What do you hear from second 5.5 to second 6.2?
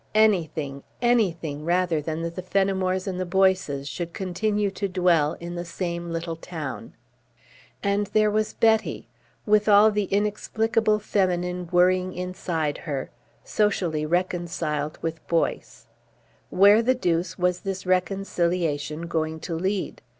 the same